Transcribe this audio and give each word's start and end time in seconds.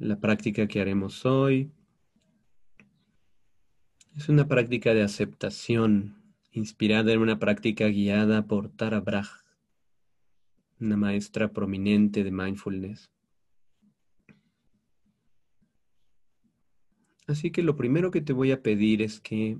La 0.00 0.18
práctica 0.18 0.66
que 0.66 0.80
haremos 0.80 1.26
hoy 1.26 1.70
es 4.16 4.30
una 4.30 4.48
práctica 4.48 4.94
de 4.94 5.02
aceptación, 5.02 6.24
inspirada 6.52 7.12
en 7.12 7.20
una 7.20 7.38
práctica 7.38 7.86
guiada 7.88 8.46
por 8.46 8.70
Tara 8.70 9.00
Brach, 9.00 9.44
una 10.80 10.96
maestra 10.96 11.52
prominente 11.52 12.24
de 12.24 12.30
mindfulness. 12.30 13.10
Así 17.26 17.50
que 17.50 17.62
lo 17.62 17.76
primero 17.76 18.10
que 18.10 18.22
te 18.22 18.32
voy 18.32 18.52
a 18.52 18.62
pedir 18.62 19.02
es 19.02 19.20
que 19.20 19.58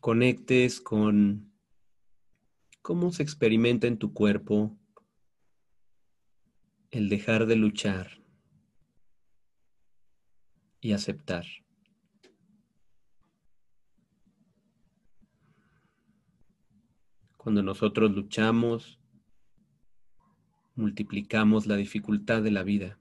conectes 0.00 0.80
con 0.80 1.52
cómo 2.82 3.12
se 3.12 3.22
experimenta 3.22 3.86
en 3.86 3.96
tu 3.96 4.12
cuerpo 4.12 4.76
el 6.92 7.08
dejar 7.08 7.46
de 7.46 7.56
luchar 7.56 8.22
y 10.78 10.92
aceptar. 10.92 11.46
Cuando 17.38 17.62
nosotros 17.62 18.12
luchamos, 18.12 19.00
multiplicamos 20.74 21.66
la 21.66 21.76
dificultad 21.76 22.42
de 22.42 22.50
la 22.50 22.62
vida. 22.62 23.00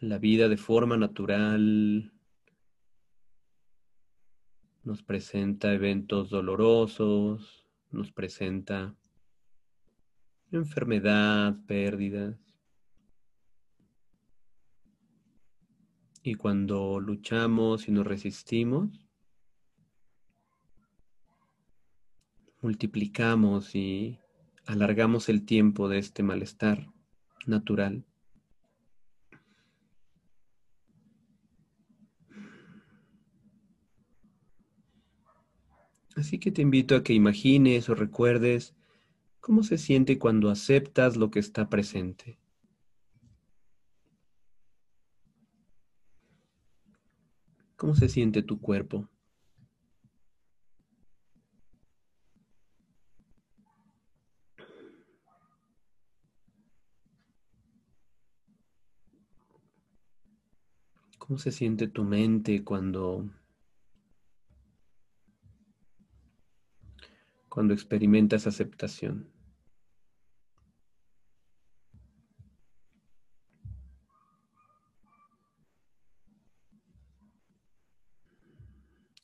La 0.00 0.18
vida 0.18 0.48
de 0.48 0.56
forma 0.56 0.96
natural 0.96 2.12
nos 4.82 5.02
presenta 5.04 5.72
eventos 5.72 6.28
dolorosos, 6.28 7.61
nos 7.92 8.10
presenta 8.10 8.96
enfermedad, 10.50 11.56
pérdidas. 11.66 12.38
Y 16.22 16.34
cuando 16.34 17.00
luchamos 17.00 17.88
y 17.88 17.92
nos 17.92 18.06
resistimos, 18.06 19.06
multiplicamos 22.60 23.74
y 23.74 24.20
alargamos 24.66 25.28
el 25.28 25.44
tiempo 25.44 25.88
de 25.88 25.98
este 25.98 26.22
malestar 26.22 26.86
natural. 27.46 28.04
Así 36.16 36.38
que 36.38 36.52
te 36.52 36.60
invito 36.60 36.94
a 36.94 37.02
que 37.02 37.14
imagines 37.14 37.88
o 37.88 37.94
recuerdes 37.94 38.74
cómo 39.40 39.62
se 39.62 39.78
siente 39.78 40.18
cuando 40.18 40.50
aceptas 40.50 41.16
lo 41.16 41.30
que 41.30 41.38
está 41.38 41.68
presente. 41.68 42.38
¿Cómo 47.76 47.96
se 47.96 48.08
siente 48.08 48.42
tu 48.42 48.60
cuerpo? 48.60 49.08
¿Cómo 61.18 61.38
se 61.38 61.50
siente 61.50 61.88
tu 61.88 62.04
mente 62.04 62.62
cuando 62.62 63.28
cuando 67.52 67.74
experimentas 67.74 68.46
aceptación. 68.46 69.30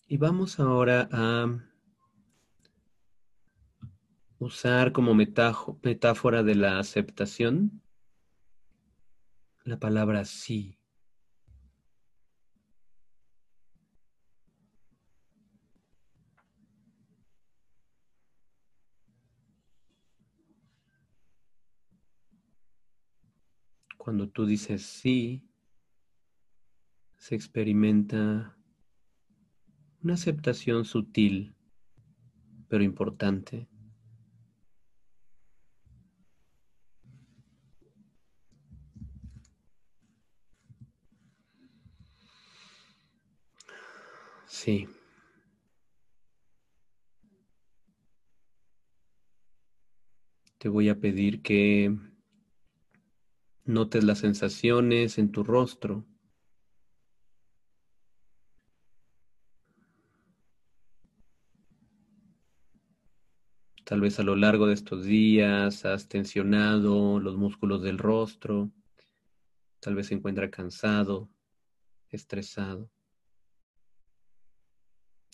Y 0.06 0.19
vamos 0.19 0.61
ahora 0.61 1.09
a 1.11 1.47
usar 4.38 4.93
como 4.93 5.15
metáfora 5.15 6.43
de 6.43 6.55
la 6.55 6.78
aceptación 6.78 7.81
la 9.65 9.78
palabra 9.78 10.27
sí. 10.27 10.78
Cuando 24.09 24.27
tú 24.27 24.47
dices 24.47 24.87
sí, 24.87 25.43
se 27.19 27.35
experimenta 27.35 28.57
una 30.03 30.15
aceptación 30.15 30.87
sutil, 30.87 31.55
pero 32.69 32.83
importante. 32.83 33.69
Sí. 44.47 44.89
Te 50.57 50.71
voy 50.71 50.89
a 50.89 50.99
pedir 50.99 51.43
que 51.43 51.95
Notes 53.69 54.03
las 54.03 54.21
sensaciones 54.21 55.19
en 55.19 55.31
tu 55.31 55.45
rostro. 55.45 56.06
Tal 63.84 64.01
vez 64.01 64.19
a 64.19 64.23
lo 64.23 64.37
largo 64.37 64.67
de 64.67 64.73
estos 64.73 65.05
días 65.05 65.84
has 65.84 66.09
tensionado 66.09 67.21
los 67.21 67.37
músculos 67.37 67.83
del 67.83 67.99
rostro. 67.99 68.71
Tal 69.81 69.95
vez 69.95 70.06
se 70.06 70.15
encuentra 70.15 70.50
cansado, 70.50 71.29
estresado. 72.09 72.91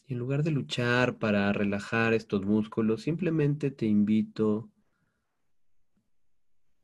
Y 0.09 0.15
en 0.15 0.19
lugar 0.19 0.43
de 0.43 0.51
luchar 0.51 1.19
para 1.19 1.53
relajar 1.53 2.13
estos 2.15 2.45
músculos, 2.45 3.03
simplemente 3.03 3.71
te 3.71 3.87
invito 3.87 4.74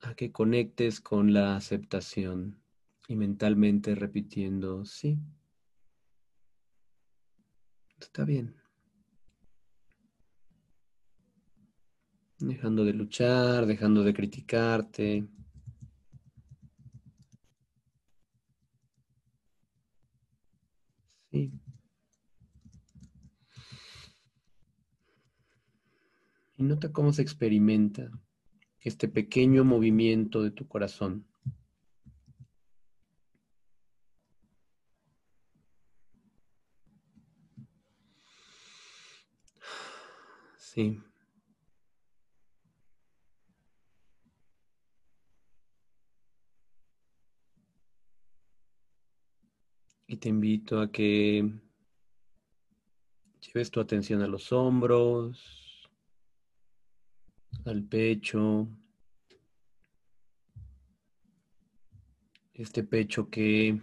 a 0.03 0.15
que 0.15 0.33
conectes 0.33 1.01
con 1.01 1.33
la 1.33 1.57
aceptación 1.57 2.61
y 3.09 3.17
mentalmente 3.17 3.95
repitiendo, 3.95 4.85
sí, 4.85 5.19
está 7.99 8.25
bien. 8.25 8.57
Dejando 12.39 12.85
de 12.85 12.95
luchar, 12.95 13.67
dejando 13.67 14.03
de 14.03 14.15
criticarte. 14.15 15.29
Sí. 21.31 21.53
Y 26.57 26.63
nota 26.63 26.93
cómo 26.93 27.13
se 27.13 27.23
experimenta 27.23 28.11
este 28.83 29.09
pequeño 29.09 29.65
movimiento 29.65 30.43
de 30.43 30.51
tu 30.51 30.67
corazón. 30.67 31.27
Sí. 40.57 41.03
Y 50.07 50.17
te 50.17 50.29
invito 50.29 50.81
a 50.81 50.91
que 50.91 51.49
lleves 53.41 53.71
tu 53.71 53.81
atención 53.81 54.23
a 54.23 54.27
los 54.27 54.53
hombros, 54.53 55.60
al 57.71 57.85
pecho, 57.85 58.69
este 62.53 62.83
pecho 62.83 63.31
que 63.31 63.81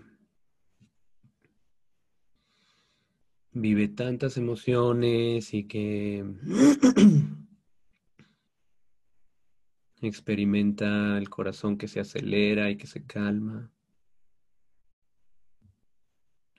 vive 3.53 3.87
tantas 3.87 4.37
emociones 4.37 5.53
y 5.53 5.67
que 5.67 6.25
experimenta 10.01 11.17
el 11.17 11.29
corazón 11.29 11.77
que 11.77 11.87
se 11.87 12.01
acelera 12.01 12.69
y 12.69 12.75
que 12.75 12.87
se 12.87 13.05
calma. 13.05 13.71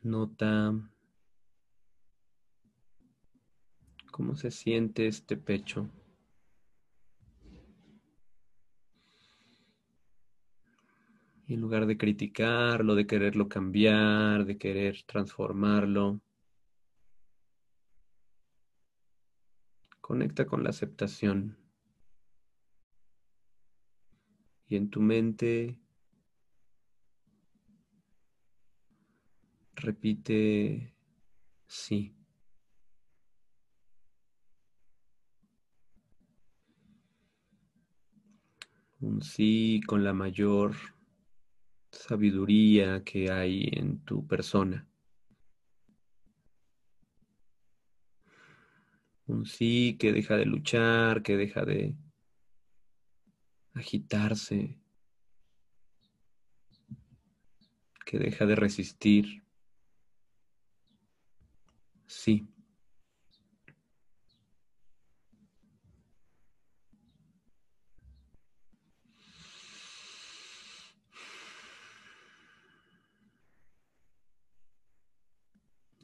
Nota 0.03 0.73
cómo 4.11 4.35
se 4.35 4.51
siente 4.51 5.07
este 5.07 5.37
pecho. 5.37 5.91
Y 11.49 11.55
en 11.55 11.63
lugar 11.63 11.87
de 11.87 11.97
criticarlo, 11.97 12.95
de 12.95 13.07
quererlo 13.07 13.49
cambiar, 13.49 14.45
de 14.45 14.59
querer 14.59 15.03
transformarlo, 15.05 16.21
conecta 20.03 20.45
con 20.45 20.63
la 20.63 20.69
aceptación. 20.69 21.57
Y 24.67 24.77
en 24.77 24.91
tu 24.91 25.01
mente 25.01 25.81
repite 29.75 30.95
sí. 31.67 32.15
Un 39.01 39.23
sí 39.23 39.81
con 39.87 40.05
la 40.05 40.13
mayor 40.13 40.98
sabiduría 41.91 43.03
que 43.05 43.31
hay 43.31 43.69
en 43.73 44.01
tu 44.05 44.27
persona. 44.27 44.89
Un 49.27 49.45
sí 49.45 49.97
que 49.99 50.13
deja 50.13 50.37
de 50.37 50.47
luchar, 50.47 51.23
que 51.23 51.37
deja 51.37 51.65
de 51.65 51.95
agitarse, 53.75 54.79
que 58.07 58.19
deja 58.19 58.47
de 58.47 58.57
resistir. 58.57 59.45
Sí. 62.07 62.49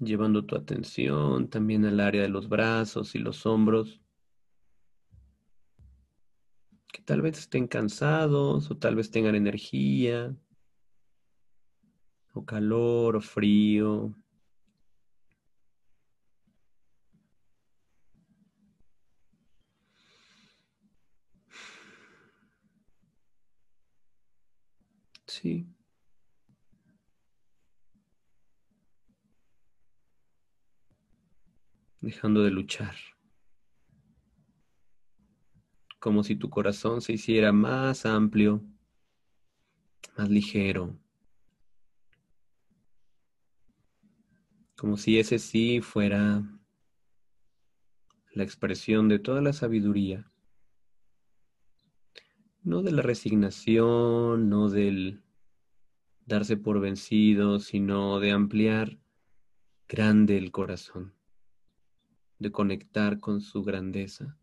Llevando 0.01 0.45
tu 0.45 0.57
atención 0.57 1.49
también 1.49 1.85
al 1.85 2.01
área 2.01 2.23
de 2.23 2.29
los 2.29 2.49
brazos 2.49 3.15
y 3.15 3.19
los 3.19 3.47
hombros, 3.47 4.01
que 6.93 7.03
tal 7.03 7.23
vez 7.23 7.39
estén 7.39 7.67
cansados 7.67 8.71
o 8.71 8.77
tal 8.77 8.97
vez 8.97 9.11
tengan 9.11 9.35
energía, 9.35 10.35
o 12.35 12.45
calor 12.45 13.17
o 13.17 13.21
frío. 13.21 14.15
Sí. 25.27 25.67
Dejando 32.05 32.43
de 32.43 32.51
luchar. 32.51 32.95
Como 35.99 36.23
si 36.23 36.37
tu 36.37 36.51
corazón 36.51 37.01
se 37.01 37.15
hiciera 37.15 37.53
más 37.53 38.05
amplio, 38.07 38.63
más 40.17 40.29
ligero. 40.29 40.97
Como 44.77 44.97
si 44.97 45.19
ese 45.19 45.39
sí 45.39 45.81
fuera 45.81 46.43
la 48.33 48.45
expresión 48.45 49.09
de 49.09 49.19
toda 49.19 49.41
la 49.41 49.53
sabiduría. 49.53 50.31
No 52.63 52.83
de 52.83 52.93
la 52.93 53.03
resignación, 53.03 54.49
no 54.49 54.69
del 54.69 55.23
darse 56.27 56.57
por 56.57 56.81
vencido, 56.81 57.61
sino 57.61 58.21
de 58.21 58.33
ampliar 58.33 58.99
grande 59.87 60.39
el 60.39 60.51
corazón 60.51 61.15
de 62.39 62.53
conectar 62.53 63.21
con 63.21 63.41
su 63.41 63.63
grandeza. 63.63 64.37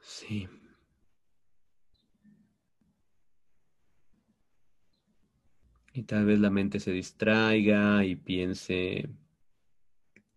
Sí. 0.00 0.48
Y 5.94 6.02
tal 6.04 6.24
vez 6.24 6.40
la 6.40 6.50
mente 6.50 6.80
se 6.80 6.90
distraiga 6.90 8.04
y 8.04 8.16
piense 8.16 9.10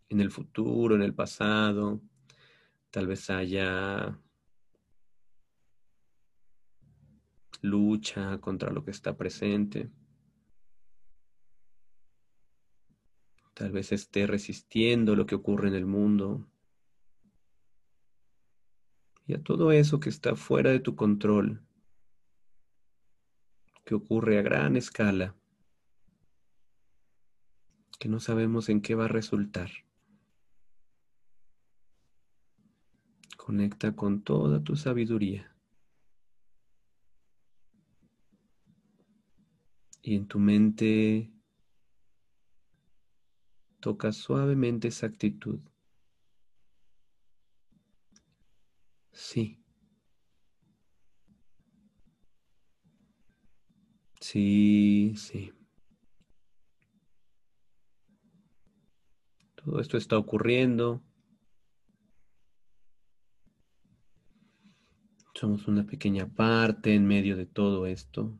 en 0.10 0.20
el 0.20 0.32
futuro, 0.32 0.96
en 0.96 1.02
el 1.02 1.14
pasado. 1.14 2.02
Tal 2.92 3.08
vez 3.08 3.30
haya 3.30 4.20
lucha 7.62 8.38
contra 8.40 8.72
lo 8.72 8.84
que 8.84 8.92
está 8.92 9.16
presente. 9.18 9.90
Tal 13.56 13.72
vez 13.72 13.94
esté 13.94 14.28
resistiendo 14.28 15.16
lo 15.16 15.26
que 15.26 15.36
ocurre 15.36 15.70
en 15.70 15.76
el 15.76 15.86
mundo. 15.86 16.46
Y 19.26 19.34
a 19.34 19.42
todo 19.42 19.72
eso 19.72 20.02
que 20.02 20.10
está 20.10 20.36
fuera 20.36 20.72
de 20.72 20.82
tu 20.82 20.98
control, 20.98 21.66
que 23.86 23.96
ocurre 23.96 24.38
a 24.40 24.42
gran 24.42 24.76
escala, 24.76 25.38
que 27.98 28.10
no 28.10 28.20
sabemos 28.20 28.68
en 28.68 28.82
qué 28.82 28.94
va 28.94 29.06
a 29.06 29.08
resultar. 29.08 29.72
Conecta 33.38 33.96
con 33.96 34.22
toda 34.22 34.62
tu 34.62 34.76
sabiduría. 34.76 35.56
Y 40.02 40.16
en 40.16 40.28
tu 40.28 40.40
mente 40.40 41.35
Toca 43.86 44.12
suavemente 44.12 44.88
esa 44.88 45.06
actitud. 45.06 45.60
Sí. 49.12 49.60
Sí, 54.20 55.14
sí. 55.18 55.54
Todo 59.54 59.80
esto 59.80 59.98
está 59.98 60.18
ocurriendo. 60.18 61.04
Somos 65.36 65.68
una 65.68 65.86
pequeña 65.86 66.26
parte 66.26 66.96
en 66.96 67.06
medio 67.06 67.38
de 67.38 67.46
todo 67.46 67.86
esto. 67.86 68.36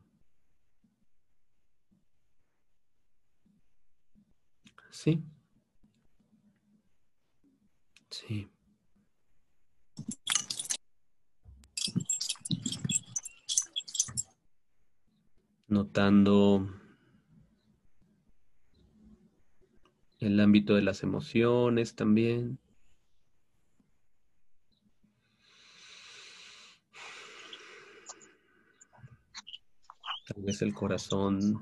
Sí. 4.90 5.22
Notando 15.68 16.68
el 20.18 20.40
ámbito 20.40 20.74
de 20.74 20.82
las 20.82 21.02
emociones 21.02 21.94
también. 21.94 22.58
Tal 30.26 30.42
vez 30.42 30.62
el 30.62 30.74
corazón 30.74 31.60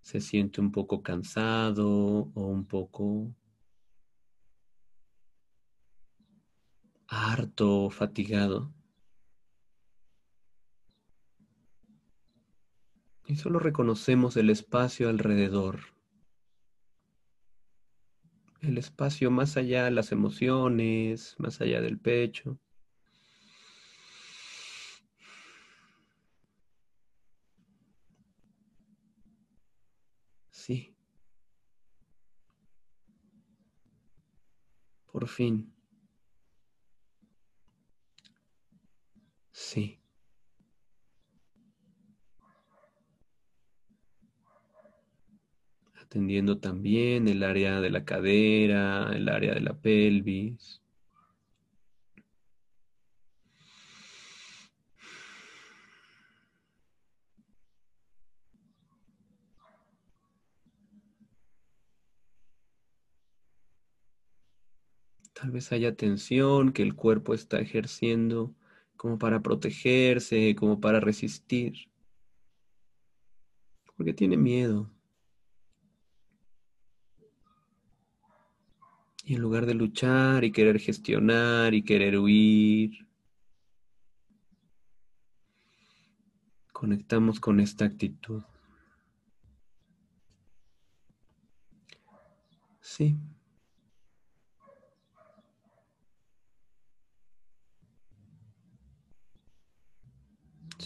se 0.00 0.20
siente 0.20 0.60
un 0.60 0.72
poco 0.72 1.02
cansado 1.02 1.88
o 1.88 2.46
un 2.46 2.66
poco 2.66 3.32
harto, 7.22 7.90
fatigado. 7.90 8.72
Y 13.26 13.36
solo 13.36 13.58
reconocemos 13.58 14.36
el 14.36 14.50
espacio 14.50 15.08
alrededor. 15.08 15.80
El 18.60 18.78
espacio 18.78 19.30
más 19.30 19.56
allá 19.56 19.84
de 19.84 19.90
las 19.90 20.12
emociones, 20.12 21.34
más 21.38 21.60
allá 21.60 21.80
del 21.80 21.98
pecho. 21.98 22.58
Sí. 30.50 30.94
Por 35.10 35.28
fin. 35.28 35.72
Sí. 39.72 39.98
Atendiendo 45.94 46.58
también 46.58 47.26
el 47.26 47.42
área 47.42 47.80
de 47.80 47.88
la 47.88 48.04
cadera, 48.04 49.10
el 49.14 49.30
área 49.30 49.54
de 49.54 49.62
la 49.62 49.72
pelvis. 49.80 50.82
Tal 65.32 65.50
vez 65.50 65.72
haya 65.72 65.96
tensión 65.96 66.74
que 66.74 66.82
el 66.82 66.94
cuerpo 66.94 67.32
está 67.32 67.58
ejerciendo 67.58 68.54
como 69.02 69.18
para 69.18 69.42
protegerse, 69.42 70.54
como 70.54 70.78
para 70.78 71.00
resistir, 71.00 71.88
porque 73.96 74.14
tiene 74.14 74.36
miedo. 74.36 74.88
Y 79.24 79.34
en 79.34 79.40
lugar 79.40 79.66
de 79.66 79.74
luchar 79.74 80.44
y 80.44 80.52
querer 80.52 80.78
gestionar 80.78 81.74
y 81.74 81.82
querer 81.82 82.16
huir, 82.16 83.08
conectamos 86.72 87.40
con 87.40 87.58
esta 87.58 87.86
actitud. 87.86 88.44
Sí. 92.80 93.16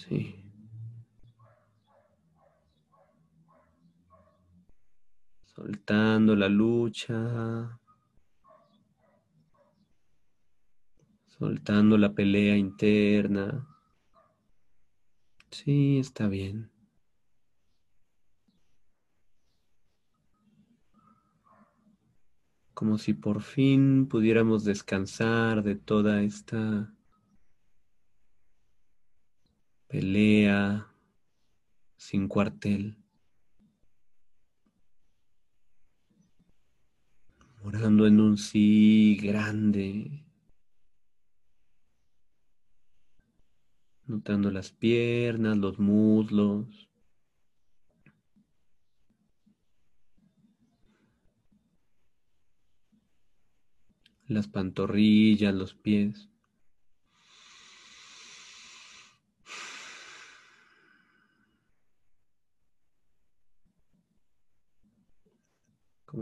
Sí. 0.09 0.37
Soltando 5.45 6.37
la 6.37 6.49
lucha. 6.49 7.81
Soltando 11.27 11.99
la 11.99 12.13
pelea 12.13 12.57
interna. 12.57 13.67
Sí, 15.51 15.99
está 15.99 16.29
bien. 16.29 16.71
Como 22.75 22.99
si 22.99 23.15
por 23.15 23.43
fin 23.43 24.07
pudiéramos 24.07 24.65
descansar 24.65 25.63
de 25.63 25.75
toda 25.77 26.23
esta 26.23 26.96
pelea 29.87 30.87
sin 31.97 32.29
cuartel. 32.29 32.97
Morando 37.63 38.07
en 38.07 38.21
un 38.21 38.39
sí 38.39 39.19
grande. 39.21 40.25
Notando 44.07 44.51
las 44.53 44.71
piernas, 44.71 45.57
los 45.57 45.79
muslos. 45.79 46.89
Las 54.29 54.47
pantorrillas, 54.49 55.55
los 55.55 55.75
pies. 55.75 56.29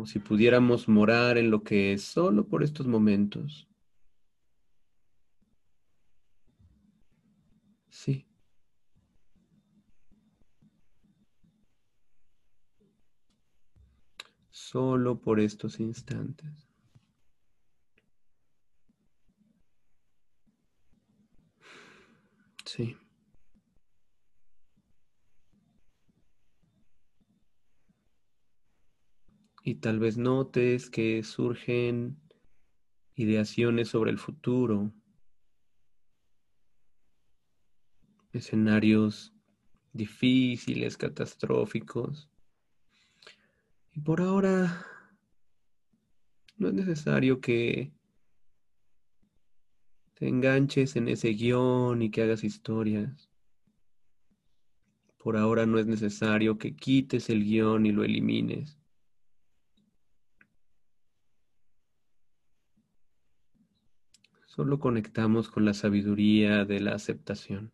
Si 0.06 0.18
pudiéramos 0.18 0.88
morar 0.88 1.38
en 1.38 1.50
lo 1.50 1.62
que 1.62 1.92
es 1.92 2.02
solo 2.02 2.46
por 2.46 2.62
estos 2.62 2.86
momentos. 2.86 3.68
Sí. 7.90 8.26
Solo 14.50 15.20
por 15.20 15.40
estos 15.40 15.80
instantes. 15.80 16.68
Sí. 22.64 22.96
Y 29.66 29.76
tal 29.76 29.98
vez 29.98 30.18
notes 30.18 30.90
que 30.90 31.22
surgen 31.22 32.20
ideaciones 33.14 33.88
sobre 33.88 34.10
el 34.10 34.18
futuro, 34.18 34.92
escenarios 38.34 39.32
difíciles, 39.94 40.98
catastróficos. 40.98 42.28
Y 43.92 44.00
por 44.00 44.20
ahora 44.20 44.86
no 46.58 46.68
es 46.68 46.74
necesario 46.74 47.40
que 47.40 47.90
te 50.12 50.28
enganches 50.28 50.94
en 50.96 51.08
ese 51.08 51.30
guion 51.30 52.02
y 52.02 52.10
que 52.10 52.22
hagas 52.22 52.44
historias. 52.44 53.30
Por 55.16 55.38
ahora 55.38 55.64
no 55.64 55.78
es 55.78 55.86
necesario 55.86 56.58
que 56.58 56.76
quites 56.76 57.30
el 57.30 57.44
guion 57.44 57.86
y 57.86 57.92
lo 57.92 58.04
elimines. 58.04 58.83
Solo 64.54 64.78
conectamos 64.78 65.48
con 65.48 65.64
la 65.64 65.74
sabiduría 65.74 66.64
de 66.64 66.78
la 66.78 66.94
aceptación. 66.94 67.72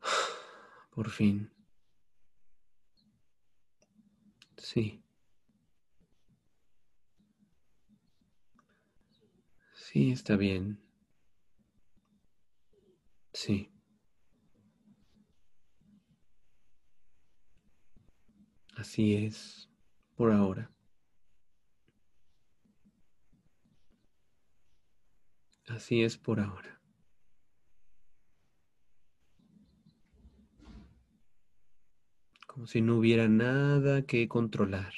Por 0.94 1.10
fin. 1.10 1.50
Sí. 4.56 5.02
Sí, 9.74 10.10
está 10.10 10.36
bien. 10.36 10.80
Sí. 13.34 13.70
Así 18.74 19.16
es 19.16 19.71
por 20.16 20.30
ahora. 20.32 20.70
Así 25.68 26.02
es 26.02 26.18
por 26.18 26.40
ahora. 26.40 26.80
Como 32.46 32.66
si 32.66 32.82
no 32.82 32.96
hubiera 32.96 33.28
nada 33.28 34.02
que 34.02 34.28
controlar. 34.28 34.92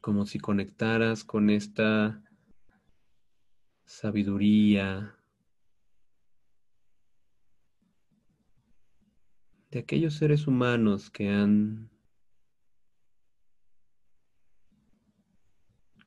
Como 0.00 0.24
si 0.24 0.38
conectaras 0.38 1.24
con 1.24 1.50
esta 1.50 2.22
sabiduría 3.88 5.18
de 9.70 9.78
aquellos 9.78 10.14
seres 10.14 10.46
humanos 10.46 11.10
que 11.10 11.30
han 11.30 11.90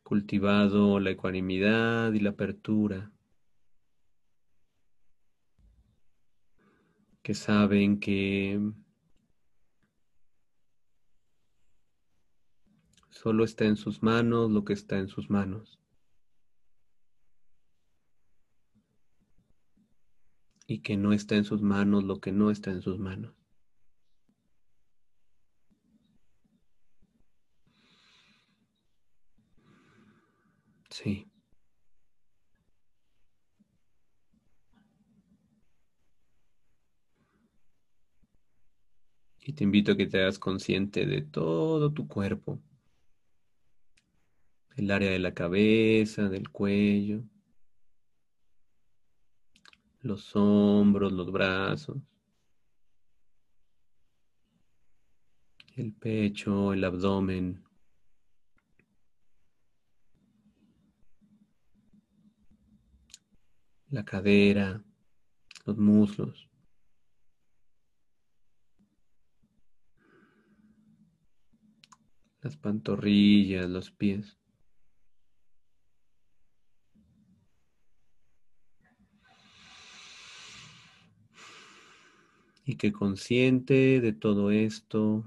cultivado 0.04 1.00
la 1.00 1.10
ecuanimidad 1.10 2.14
y 2.14 2.20
la 2.20 2.30
apertura, 2.30 3.12
que 7.24 7.34
saben 7.34 8.00
que 8.00 8.60
solo 13.10 13.44
está 13.44 13.66
en 13.66 13.76
sus 13.76 14.04
manos 14.04 14.52
lo 14.52 14.64
que 14.66 14.74
está 14.74 15.00
en 15.00 15.08
sus 15.08 15.32
manos. 15.32 15.81
Y 20.72 20.80
que 20.80 20.96
no 20.98 21.14
está 21.14 21.36
en 21.36 21.44
sus 21.44 21.62
manos 21.62 22.04
lo 22.06 22.20
que 22.22 22.32
no 22.32 22.50
está 22.52 22.72
en 22.72 22.82
sus 22.82 22.98
manos. 22.98 23.34
Sí. 30.90 31.28
Y 39.40 39.54
te 39.54 39.64
invito 39.64 39.92
a 39.94 39.98
que 39.98 40.08
te 40.08 40.22
hagas 40.22 40.40
consciente 40.40 41.06
de 41.06 41.22
todo 41.22 41.92
tu 41.92 42.08
cuerpo, 42.08 42.62
el 44.78 44.92
área 44.92 45.12
de 45.12 45.20
la 45.20 45.34
cabeza, 45.34 46.30
del 46.30 46.50
cuello, 46.50 47.24
los 50.02 50.36
hombros, 50.36 51.12
los 51.12 51.32
brazos, 51.32 51.98
el 55.76 55.94
pecho, 55.94 56.74
el 56.74 56.84
abdomen. 56.84 57.64
la 63.92 64.06
cadera, 64.06 64.82
los 65.66 65.78
muslos. 65.78 66.48
las 72.42 72.58
pantorrillas, 72.58 73.70
los 73.70 73.92
pies. 73.92 74.41
Y 82.66 82.76
que 82.76 82.92
consciente 82.92 84.02
de 84.02 84.14
todo 84.14 84.52
esto, 84.52 85.24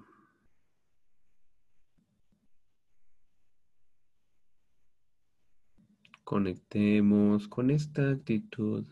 conectemos 6.24 7.46
con 7.48 7.70
esta 7.70 8.10
actitud. 8.10 8.84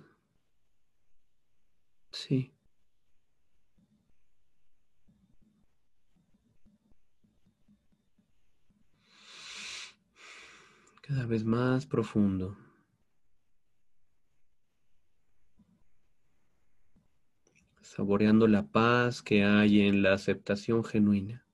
Sí. 2.13 2.53
Cada 11.01 11.27
vez 11.27 11.45
más 11.45 11.85
profundo. 11.87 12.57
Saboreando 17.95 18.47
la 18.49 18.67
paz 18.67 19.21
que 19.21 19.45
hay 19.45 19.83
en 19.83 20.03
la 20.03 20.15
aceptación 20.15 20.83
genuina. 20.83 21.45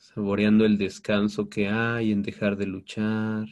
saboreando 0.00 0.64
el 0.64 0.78
descanso 0.78 1.48
que 1.48 1.68
hay 1.68 2.10
en 2.10 2.22
dejar 2.22 2.56
de 2.56 2.66
luchar. 2.66 3.46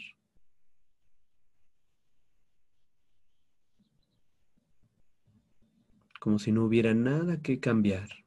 Como 6.19 6.41
si 6.41 6.51
no 6.51 6.65
hubiera 6.65 6.95
nada 6.95 7.41
que 7.41 7.61
cambiar. 7.61 8.26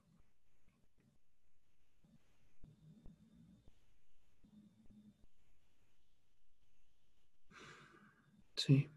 Sí. 8.59 8.89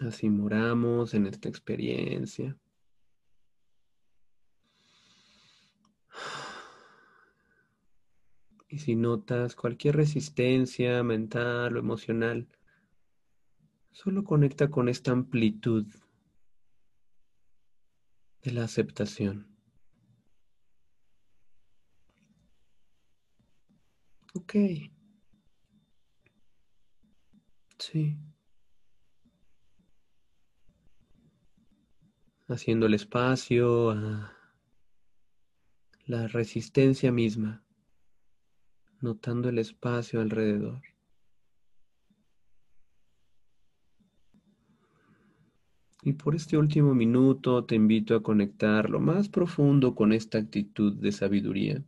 Así 0.00 0.30
moramos 0.30 1.12
en 1.12 1.26
esta 1.26 1.50
experiencia. 1.50 2.56
Y 8.70 8.78
si 8.78 8.96
notas 8.96 9.54
cualquier 9.54 9.96
resistencia 9.96 11.02
mental 11.02 11.76
o 11.76 11.78
emocional, 11.78 12.48
solo 13.90 14.24
conecta 14.24 14.70
con 14.70 14.88
esta 14.88 15.12
amplitud 15.12 15.86
de 18.42 18.52
la 18.52 18.64
aceptación. 18.64 19.46
Ok. 24.34 24.54
Sí. 27.78 28.16
haciendo 32.48 32.86
el 32.86 32.94
espacio 32.94 33.90
a 33.90 34.36
la 36.06 36.28
resistencia 36.28 37.10
misma, 37.10 37.64
notando 39.00 39.48
el 39.48 39.58
espacio 39.58 40.20
alrededor. 40.20 40.91
Y 46.02 46.14
por 46.14 46.34
este 46.34 46.56
último 46.58 46.94
minuto 46.94 47.64
te 47.64 47.76
invito 47.76 48.16
a 48.16 48.22
conectar 48.22 48.90
lo 48.90 49.00
más 49.00 49.28
profundo 49.28 49.94
con 49.94 50.12
esta 50.12 50.38
actitud 50.38 50.94
de 50.94 51.12
sabiduría. 51.12 51.84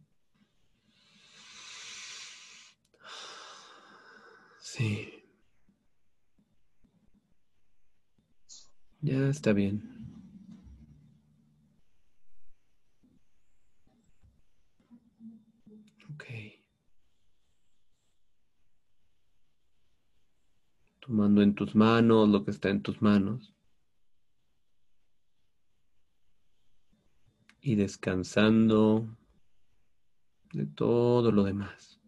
Sí. 4.60 5.08
Ya 9.00 9.28
está 9.28 9.52
bien. 9.52 9.94
tomando 21.00 21.42
en 21.42 21.54
tus 21.54 21.74
manos 21.74 22.28
lo 22.30 22.44
que 22.44 22.50
está 22.50 22.70
en 22.70 22.80
tus 22.80 23.02
manos 23.02 23.53
y 27.64 27.76
descansando 27.76 29.08
de 30.52 30.66
todo 30.66 31.32
lo 31.32 31.44
demás. 31.44 31.98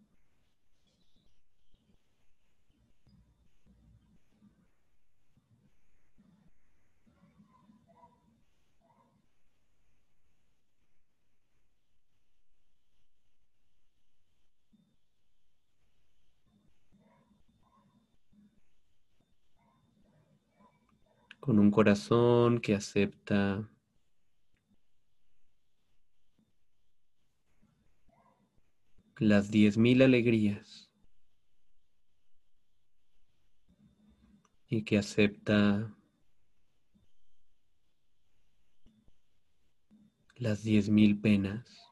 con 21.41 21.61
un 21.61 21.71
corazón 21.71 22.59
que 22.59 22.75
acepta 22.75 23.71
las 29.19 29.51
diez 29.51 29.79
mil 29.79 30.03
alegrías 30.03 30.91
y 34.69 34.83
que 34.83 34.99
acepta 34.99 35.97
las 40.35 40.63
diez 40.63 40.91
mil 40.91 41.19
penas. 41.19 41.86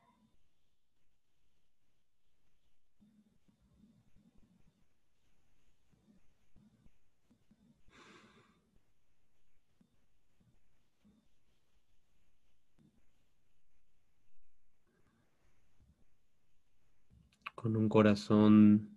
Con 17.64 17.76
un 17.76 17.88
corazón 17.88 18.94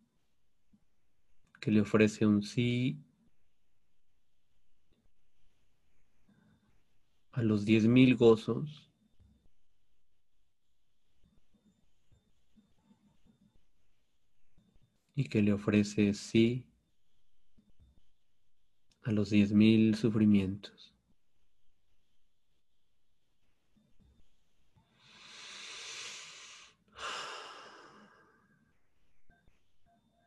que 1.61 1.71
le 1.71 1.79
ofrece 1.79 2.25
un 2.25 2.43
sí 2.43 3.01
a 7.31 7.41
los 7.43 7.63
diez 7.63 7.87
mil 7.87 8.17
gozos. 8.17 8.91
Y 15.15 15.29
que 15.29 15.41
le 15.41 15.53
ofrece 15.53 16.13
sí 16.13 16.67
a 19.03 19.13
los 19.13 19.29
diez 19.29 19.53
mil 19.53 19.95
sufrimientos. 19.95 20.86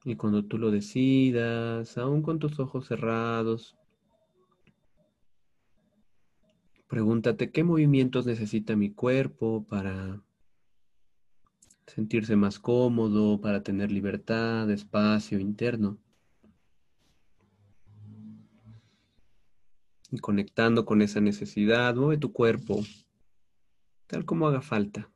Y 0.04 0.16
cuando 0.16 0.44
tú 0.44 0.56
lo 0.58 0.70
decidas, 0.70 1.98
aún 1.98 2.22
con 2.22 2.38
tus 2.38 2.58
ojos 2.58 2.86
cerrados, 2.86 3.76
pregúntate 6.88 7.50
qué 7.50 7.64
movimientos 7.64 8.26
necesita 8.26 8.76
mi 8.76 8.92
cuerpo 8.92 9.64
para 9.68 10.22
sentirse 11.86 12.36
más 12.36 12.58
cómodo, 12.58 13.40
para 13.40 13.62
tener 13.62 13.92
libertad, 13.92 14.70
espacio 14.70 15.38
interno. 15.38 15.98
Y 20.10 20.18
conectando 20.18 20.84
con 20.84 21.02
esa 21.02 21.20
necesidad, 21.20 21.94
mueve 21.94 22.18
tu 22.18 22.32
cuerpo 22.32 22.80
tal 24.06 24.24
como 24.24 24.48
haga 24.48 24.60
falta. 24.60 25.09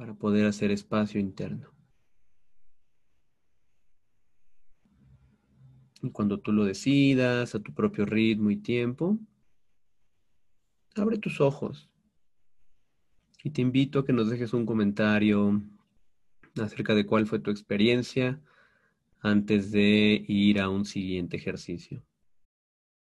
Para 0.00 0.14
poder 0.14 0.46
hacer 0.46 0.70
espacio 0.70 1.20
interno. 1.20 1.68
Y 6.00 6.10
cuando 6.10 6.40
tú 6.40 6.52
lo 6.52 6.64
decidas, 6.64 7.54
a 7.54 7.60
tu 7.60 7.74
propio 7.74 8.06
ritmo 8.06 8.50
y 8.50 8.56
tiempo, 8.56 9.18
abre 10.96 11.18
tus 11.18 11.42
ojos. 11.42 11.90
Y 13.44 13.50
te 13.50 13.60
invito 13.60 13.98
a 13.98 14.06
que 14.06 14.14
nos 14.14 14.30
dejes 14.30 14.54
un 14.54 14.64
comentario 14.64 15.60
acerca 16.58 16.94
de 16.94 17.04
cuál 17.04 17.26
fue 17.26 17.38
tu 17.38 17.50
experiencia 17.50 18.40
antes 19.20 19.70
de 19.70 20.24
ir 20.26 20.60
a 20.60 20.70
un 20.70 20.86
siguiente 20.86 21.36
ejercicio. 21.36 22.02